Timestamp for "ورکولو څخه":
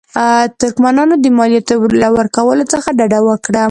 2.17-2.89